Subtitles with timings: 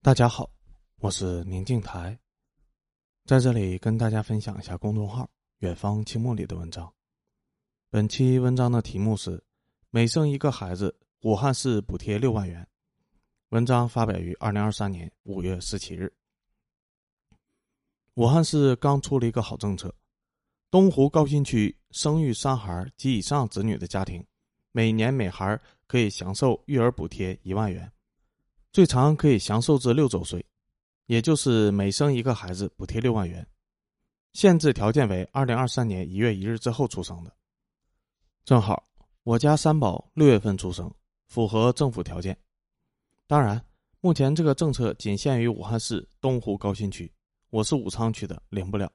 [0.00, 0.48] 大家好，
[1.00, 2.16] 我是宁静台，
[3.24, 5.28] 在这里跟大家分享一下公众号
[5.58, 6.90] “远方清末”里的文章。
[7.90, 9.42] 本期文章的题目是
[9.90, 12.64] “每生一个孩子，武汉市补贴六万元”。
[13.50, 16.10] 文章发表于二零二三年五月十七日。
[18.14, 19.92] 武汉市刚出了一个好政策，
[20.70, 24.24] 东湖高新区生育三孩及以上子女的家庭，
[24.70, 27.92] 每年每孩可以享受育儿补贴一万元。
[28.72, 30.44] 最长可以享受至六周岁，
[31.06, 33.46] 也就是每生一个孩子补贴六万元，
[34.34, 37.32] 限制条件为二零二三年一月一日之后出生的。
[38.44, 38.84] 正好
[39.24, 40.90] 我家三宝六月份出生，
[41.26, 42.38] 符合政府条件。
[43.26, 43.62] 当然，
[44.00, 47.12] 目前这个政策仅限于武汉市东湖高新区，
[47.50, 48.90] 我是武昌区的，领不了。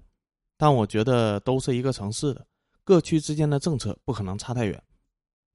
[0.56, 2.46] 但我觉得都是一个城市的，
[2.84, 4.82] 各区之间的政策不可能差太远。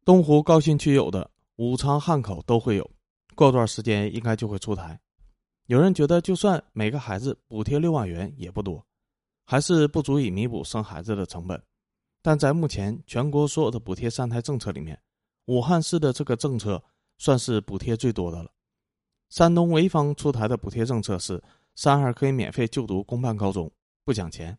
[0.04, 2.90] 东湖高新区有的，武昌汉口都会有。
[3.38, 4.98] 过段时间应该就会出台。
[5.66, 8.84] 有人觉得，就算每个孩子补贴六万元也不多，
[9.44, 11.62] 还是不足以弥补生孩子的成本。
[12.20, 15.00] 但在目前全国所有的补贴三胎政策里面，
[15.44, 16.82] 武汉市的这个政策
[17.16, 18.50] 算是补贴最多的了。
[19.30, 21.40] 山东潍坊出台的补贴政策是
[21.76, 23.70] 三孩可以免费就读公办高中，
[24.04, 24.58] 不讲钱。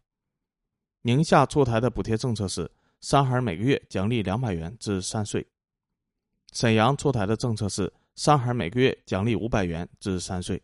[1.02, 5.46] 宁夏出台的补贴政策是三孩每个月奖励两百元至三岁。
[6.54, 7.92] 沈阳出台的政策是。
[8.22, 10.62] 三孩每个月奖励五百元至三岁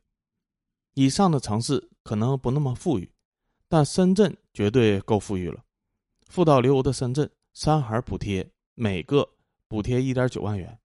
[0.94, 3.10] 以上的城市可能不那么富裕，
[3.70, 5.64] 但深圳绝对够富裕了。
[6.28, 9.26] 富到流油的深圳，三孩补贴每个
[9.70, 10.78] 补贴一点九万元。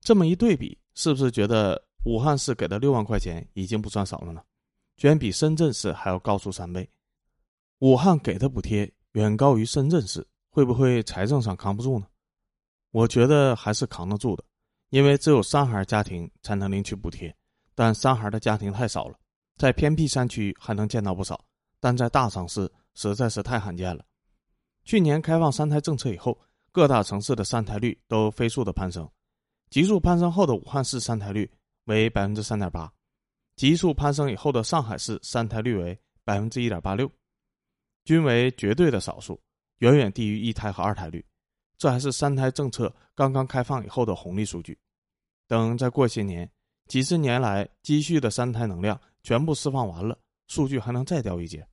[0.00, 4.40] 这么一对比，是不是觉得武汉市给的六万块钱已经不算少了呢？
[4.96, 6.88] 居然比深圳市还要高出三倍。
[7.80, 12.06] 武汉给的补贴远高于深圳市，会不会财政上扛不住呢？
[12.92, 14.44] 我觉得还是扛得住的。
[14.92, 17.34] 因为只有三孩家庭才能领取补贴，
[17.74, 19.18] 但三孩的家庭太少了，
[19.56, 21.42] 在偏僻山区还能见到不少，
[21.80, 24.04] 但在大城市实在是太罕见了。
[24.84, 26.38] 去年开放三胎政策以后，
[26.72, 29.10] 各大城市的三胎率都飞速的攀升，
[29.70, 31.50] 急速攀升后的武汉市三胎率
[31.84, 32.92] 为百分之三点八，
[33.56, 37.10] 急速攀升以后的上海市三胎率为百分之一点八六，
[38.04, 39.40] 均为绝对的少数，
[39.78, 41.24] 远远低于一胎和二胎率。
[41.82, 44.78] 这还是三胎政策刚刚开放以后的红利数据，
[45.48, 46.48] 等再过些年，
[46.86, 50.16] 几十年来积蓄的三胎能量全部释放完了，
[50.46, 51.66] 数据还能再掉一截。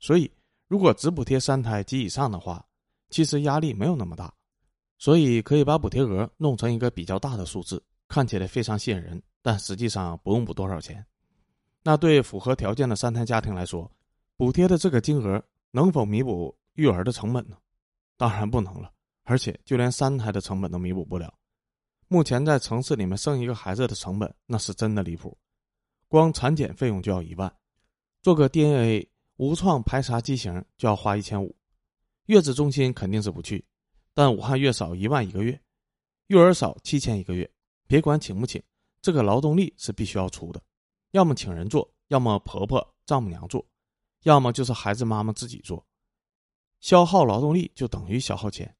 [0.00, 0.28] 所以，
[0.66, 2.66] 如果只补贴三胎及以上的话，
[3.10, 4.34] 其实压力没有那么大，
[4.98, 11.06] 所以可以把补贴额弄成一个比较大的数字，看起来非常吸引人，但实际上不用补多少钱。
[11.84, 13.88] 那对符合条件的三胎家庭来说，
[14.36, 17.56] 补贴的这个金额能否弥补育儿的成本呢？
[18.16, 18.90] 当然不能了。
[19.30, 21.30] 而且就连三胎的成本都弥补不了，
[22.08, 25.36] 目前在城市里面生一个孩子的成本那是真的离谱，
[26.08, 27.54] 光产检费用就要一万，
[28.22, 29.06] 做个 DNA
[29.36, 31.54] 无创排查畸形就要花一千五，
[32.24, 33.62] 月子中心肯定是不去，
[34.14, 35.60] 但武汉月嫂一万一个月，
[36.28, 37.48] 育儿嫂七千一个月，
[37.86, 38.62] 别管请不请，
[39.02, 40.62] 这个劳动力是必须要出的，
[41.10, 43.62] 要么请人做，要么婆婆丈母娘做，
[44.22, 45.86] 要么就是孩子妈妈自己做，
[46.80, 48.74] 消耗劳动力就等于消耗钱。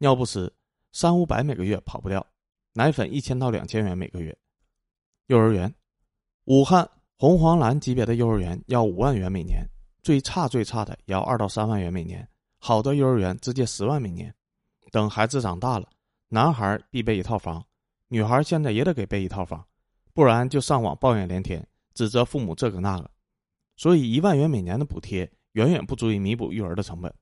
[0.00, 0.52] 尿不湿
[0.92, 2.24] 三五百每个月跑不掉，
[2.72, 4.36] 奶粉一千到两千元每个月。
[5.26, 5.74] 幼儿园，
[6.44, 9.68] 武汉红黄蓝级别的幼儿园要五万元每年，
[10.02, 12.26] 最差最差的也要二到三万元每年，
[12.58, 14.32] 好的幼儿园直接十万每年。
[14.92, 15.90] 等孩子长大了，
[16.28, 17.66] 男孩必备一套房，
[18.06, 19.66] 女孩现在也得给备一套房，
[20.14, 23.10] 不然就上网抱怨连天，指责父母这个那个。
[23.76, 27.12] 所以一万元每年的补贴远远不足以弥补育儿的成本。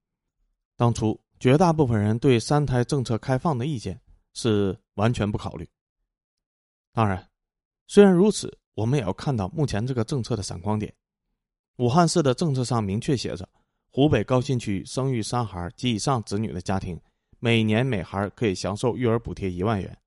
[0.76, 1.18] 当初。
[1.38, 4.00] 绝大部分人对三胎政策开放的意见
[4.32, 5.68] 是完全不考虑。
[6.92, 7.28] 当然，
[7.86, 10.92] 虽然如此，我们也要看到目前这个政策的闪光点。
[11.76, 13.46] 武汉市的政策上明确写着，
[13.90, 16.98] 湖北高新区生育三孩及以上子女的家庭，
[17.38, 19.98] 每年每孩可以享受育儿补贴一万元。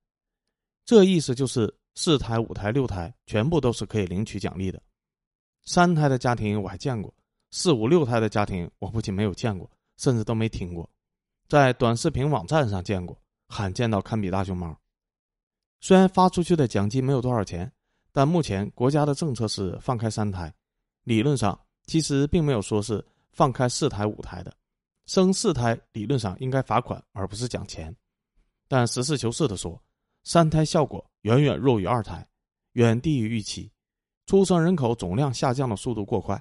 [0.84, 4.82] 这意思就是四胎、五胎、六胎全部都是可以领取奖励的。
[5.64, 7.14] 三胎的家庭我还见过，
[7.52, 10.90] 四五六胎的家庭我不仅没有见过，甚至都没听过。
[11.50, 14.72] 在短视频网站上见过，罕见到堪比大熊猫。
[15.80, 17.68] 虽然发出去的奖金没有多少钱，
[18.12, 20.54] 但目前国家的政策是放开三胎，
[21.02, 24.54] 理论上其实并没有说是放开四胎、五胎的。
[25.06, 27.92] 生四胎理论上应该罚款，而不是奖钱。
[28.68, 29.82] 但实事求是的说，
[30.22, 32.24] 三胎效果远远弱于二胎，
[32.74, 33.68] 远低于预期，
[34.26, 36.40] 出生人口总量下降的速度过快。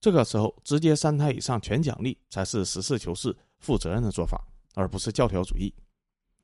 [0.00, 3.36] 这个时候直接三胎以上全奖励才是实事求是。
[3.58, 4.42] 负责任的做法，
[4.74, 5.72] 而不是教条主义。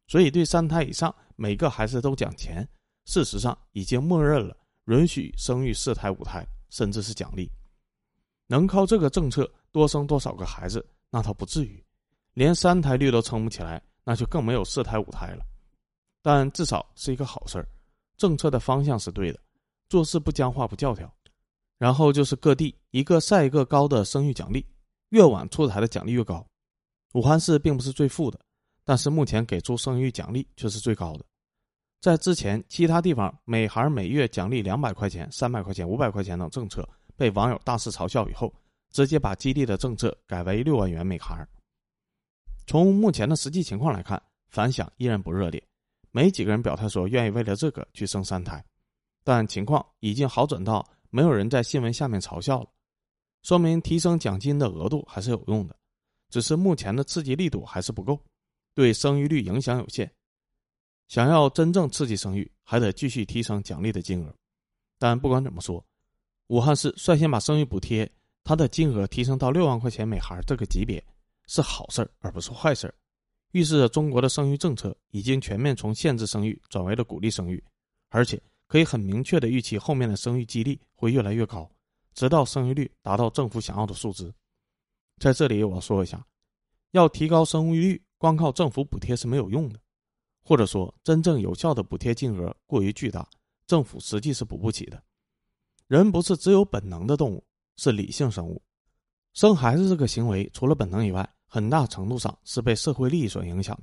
[0.06, 2.68] 所以，对三胎以上每个孩子都讲钱，
[3.04, 4.56] 事实上已经默认了
[4.86, 7.50] 允许生育四胎五胎，甚至是奖励。
[8.46, 11.82] 能靠这个政策多生多少个孩子，那倒不至于，
[12.34, 15.44] 连三胎率都撑不起来，那就更没有四胎五胎了。
[16.20, 17.66] 但至少是一个好事儿，
[18.16, 19.38] 政策的方向是对的，
[19.88, 21.10] 做事不僵化不教条。
[21.78, 24.64] 然后就是各地一个赛一个高的生育奖励，
[25.08, 26.46] 越晚出台的奖励越高。
[27.12, 28.40] 武汉市并不是最富的，
[28.84, 31.24] 但是目前给出生育奖励却是最高的。
[32.00, 38.52] 在之前其他地方每孩每月奖励两百块钱、三百块钱、五百块钱等政策被网友大肆嘲笑以后，
[38.90, 41.46] 直接把激励的政策改为六万元每孩。
[42.66, 45.62] 从目前的实际情况来看，反响依然不热烈。
[46.10, 48.64] 没几个人表态说愿意为了这个去生三胎，
[49.22, 52.68] 但情况已经好转到没有人在新闻下面嘲笑了，
[53.42, 55.76] 说明提升奖金的额度还是有用的，
[56.32, 58.18] 只是目前的刺激力度还是不够，
[58.72, 60.10] 对生育率影响有限。
[61.08, 64.34] 想要真正刺激生育，还得继续提升奖励的金额。
[64.98, 65.84] 但不管怎么说，
[66.46, 68.10] 武汉市率先把生育补贴
[68.44, 71.04] 它的金额提升到六万块钱每孩这个级别，
[71.48, 72.94] 是好事儿而不是坏事儿。
[73.50, 77.62] 预示着中国的生育政策已经全面从限制生育转为了鼓励生育，
[78.08, 81.70] 而且可以很明确的预期后面的生育激励会越来越高，
[82.14, 84.32] 直到生育率达到政府想要的数值。
[85.22, 86.26] 在这里我要说一下，
[86.90, 89.78] 要提高生育率，光靠政府补贴是没有用的，
[90.42, 93.24] 或者说真正有效的补贴金额过于巨大，
[93.68, 95.00] 政府实际是补不起的。
[95.86, 97.44] 人不是只有本能的动物，
[97.76, 98.60] 是理性生物，
[99.32, 101.28] 生孩子这个行为除了本能以外。
[101.46, 103.82] 很大程度上是被社会利益所影响的。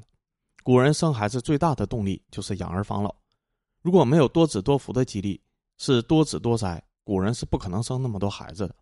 [0.64, 3.16] 古人生孩子最大的动力就是养儿防老，
[3.84, 5.40] 如果没有多子多福的激励，
[5.78, 8.76] 是多子多灾，古人是不可能生那么多孩子的。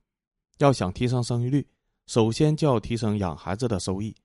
[0.60, 1.68] 要想提升生育率，
[2.08, 4.16] 首先就要提升养孩子的收益。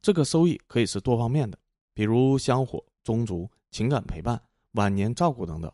[0.00, 1.58] 这个收益可以是多方面的，
[1.92, 4.40] 比如香火、宗族、情感陪伴、
[4.72, 5.70] 晚年照顾等等。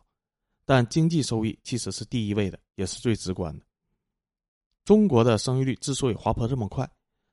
[0.65, 3.65] 但经济收益其实是第一位的，也是最直观的。
[4.83, 6.87] 中国的生育率之所以滑坡这么快，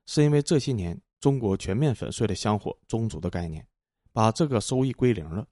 [0.07, 0.97] 是因为这些年。
[1.19, 3.67] 中国全面粉碎了香火宗族的概念，
[4.13, 5.45] 把这个收益归零了，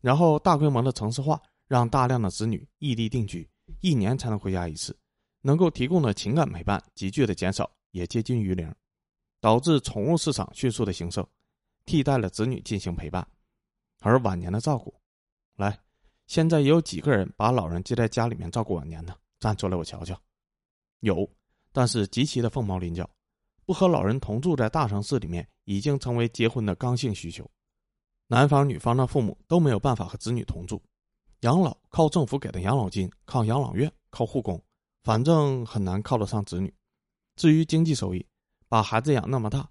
[0.00, 3.48] 然后大规模的城市化，让大量的子女异地定居，
[3.80, 4.96] 一年才能回家一次，
[5.42, 8.74] 能够提供的情感陪伴急剧的减少，也接近于零，
[9.40, 11.24] 导致宠物市场迅速的兴盛，
[11.86, 13.24] 替代了子女进行陪伴，
[14.00, 14.92] 而晚年的照顾，
[15.54, 15.78] 来，
[16.26, 19.14] 现在也有几个人把老人接在家里面照顾晚年呢？
[19.38, 20.20] 站出来我瞧瞧，
[21.00, 21.28] 有，
[21.72, 23.08] 但是极其的凤毛麟角。
[23.64, 27.48] 不和老人同住在大城市里面，已经成为结婚的刚性需求。
[28.26, 30.82] 男方女方的父母都没有办法和子女同住，
[31.40, 34.60] 养老靠政府给的养老金，靠养老院，靠护工，
[35.04, 36.74] 反正很难靠得上子女。
[37.36, 38.24] 至于经济收益，
[38.68, 39.68] 把孩子养那么大，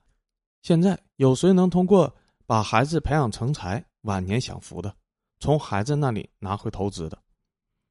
[0.62, 2.14] 现在有谁能通过
[2.46, 4.94] 把孩子培养成才，晚年享福的？
[5.40, 7.18] 从孩子那里拿回投资的，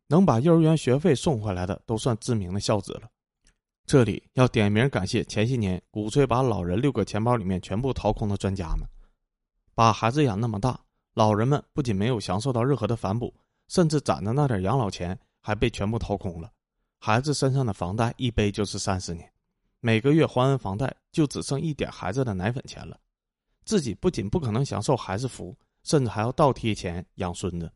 [0.07, 3.09] 能把幼儿园学费送回来的，都算知名的孝子了。
[3.85, 8.87] 这里要点名感谢前些年鼓吹把老人六个钱包里面全部掏空的专家们，
[9.75, 10.79] 把孩子养那么大，
[11.15, 13.35] 老人们不仅没有享受到任何的反哺，
[13.69, 16.53] 甚至攒的那点养老钱还被全部掏空了，
[16.99, 19.32] 孩子身上的房贷一背就是三十年，
[19.85, 22.97] 每个月还完房贷就只剩一点孩子的奶粉钱了，
[23.65, 25.53] 自己不仅不可能享受孩子福，
[25.83, 27.69] 甚至还要倒贴钱养孙子，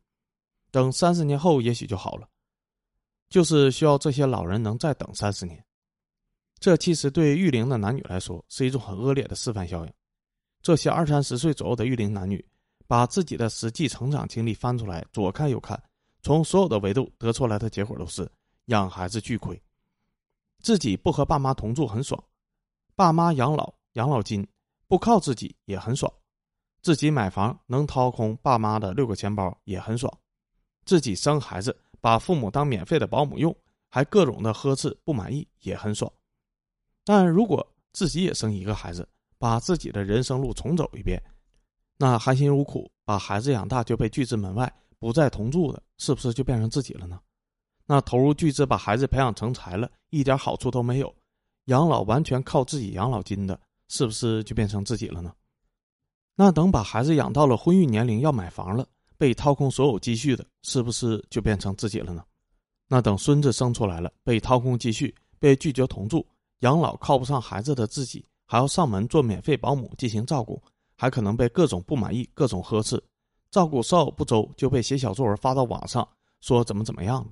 [0.71, 2.25] 等三十年后也许就好了，
[3.29, 5.61] 就是需要这些老人能再等三十年。
[6.59, 9.93] 这其实对育龄的男女来说是一种很恶劣的示范效应。
[10.61, 12.43] 这些二三十岁左右的育龄男女，
[12.87, 15.77] 把自己的实际成长经历翻出来，左看右看，
[16.21, 18.25] 从所有的维度得出来的结果都是
[18.67, 19.61] 养孩子巨亏，
[20.61, 22.21] 自己不和爸妈同住很爽，
[22.95, 24.45] 爸妈养老养老金
[24.87, 26.11] 不靠自己也很爽，
[26.81, 30.11] 自己买房能掏空爸妈的六个钱包也很爽，
[30.85, 33.55] 自己生孩子把父母当免费的保姆用，
[33.89, 36.11] 还各种的呵斥不满意也很爽。
[37.03, 41.21] 但如果自己也生一个孩子，把自己的人生路重走一遍，
[41.97, 47.19] 那含辛茹苦把孩子养大就被拒之门外，不再同住的，是不是就变成自己了呢？
[47.89, 51.15] 那投入巨资把孩子培养成才了，一点好处都没有，
[51.65, 55.33] 养老完全靠自己养老金的，是不是就变成自己了呢？
[56.35, 58.85] 那等把孩子养到了婚育年龄要买房了，
[59.17, 62.23] 被掏空所有积蓄的，是不是就变成自己了呢？
[62.87, 66.25] 那等孙子生出来了，被掏空积蓄，被拒绝同住。
[66.59, 70.61] 养老靠不上孩子的自己，还要上门做免费保姆进行照顾，
[70.95, 73.01] 还可能被各种不满意、各种呵斥，
[73.49, 76.07] 照顾稍有不周就被写小作文发到网上，
[76.41, 77.31] 说怎么怎么样了。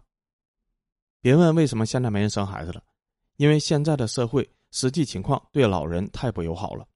[1.25, 2.84] 别问为什么现在没人生孩子了，
[3.38, 6.88] 因为现在的社会实际情况对老人太不友好了。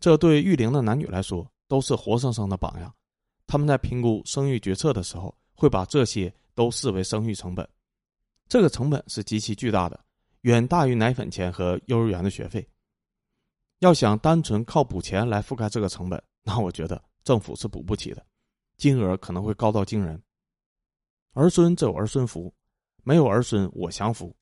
[0.00, 2.92] 这对育龄的男女来说都是活生生的榜样，
[3.46, 7.64] 他们在评估生育决策的时候，会把这些都视为生育成本，
[8.48, 10.04] 这个成本是极其巨大的，
[10.40, 12.68] 远大于奶粉钱和幼儿园的学费。
[13.78, 18.26] 要想单纯靠补钱来覆盖这个成本，那我觉得政府是补不起的，
[18.78, 20.20] 金额可能会高到惊人。
[21.34, 22.52] 儿孙自有儿孙福，
[23.04, 24.34] 没有儿孙我降福。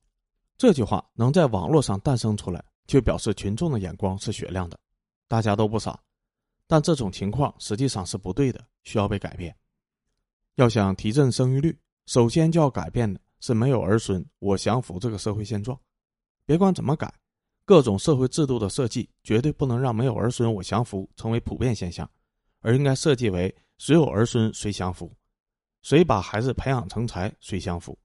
[0.57, 4.79] 这句话能在网络上诞生出来，就表示群众的眼光是雪亮的，
[5.27, 5.99] 大家都不傻。
[6.65, 9.55] 但这种情况实际上是不对的，需要被改变。
[10.55, 15.77] 要想提振生育率，首先就要改变的是没有儿孙我享福这个社会现状。
[16.45, 17.13] 别管怎么改，
[17.65, 22.09] 各种社会制度的设计绝对不能让没有儿孙我享福成为普遍现象，
[22.61, 25.11] 而应该设计为谁有儿孙谁享福，
[25.81, 27.97] 谁把孩子培养成才谁享福。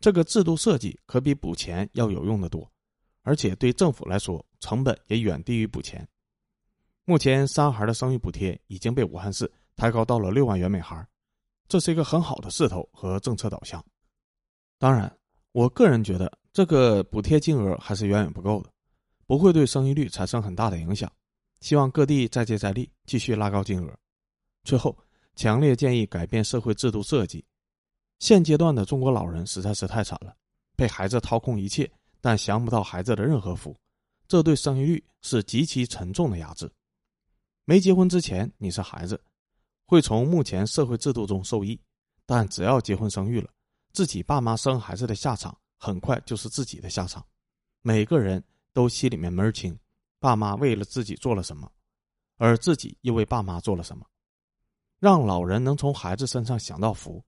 [0.00, 2.68] 这个制度设计可比补钱要有用的多，
[3.22, 6.06] 而且对政府来说成本也远低于补钱。
[7.04, 11.06] 目前三孩的生育补贴已经被武汉市抬高到了六万元每孩，
[11.68, 13.84] 这是一个很好的势头和政策导向。
[14.78, 15.14] 当然，
[15.52, 18.70] 我个人觉得这个补贴金额还是远远不够的，
[19.26, 21.10] 不会对生育率产生很大的影响。
[21.60, 23.94] 希望各地再接再厉，继续拉高金额。
[24.64, 24.96] 最后，
[25.36, 27.44] 强烈建议改变社会制度设计。
[28.20, 30.36] 现阶段的中国老人实在是太惨了，
[30.76, 33.74] 被孩子掏空一切，但享不到孩子的任何福，
[34.28, 36.70] 这对生育率是极其沉重的压制。
[37.64, 39.18] 没结婚之前，你是孩子，
[39.86, 41.74] 会从目前社会制度中受益；
[42.26, 43.48] 但只要结婚生育了，
[43.92, 47.24] 自己爸妈生孩子的下场很快就是自己的下场。
[47.80, 49.74] 每个人都心里面门儿清，
[50.18, 51.72] 爸妈为了自己做了什么，
[52.36, 54.04] 而自己又为爸妈做了什么。
[54.98, 57.24] 让老人能从孩子身上享到福，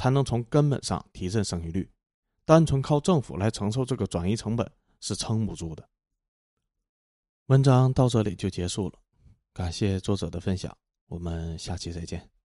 [0.00, 1.86] 才能从根本上提振生育率。
[2.46, 5.86] 单纯靠政府来承受这个转移成本是撑不住的。
[7.48, 8.94] 文章到这里就结束了。
[9.52, 10.74] 感谢作者的分享，
[11.06, 12.39] 我们下期再见。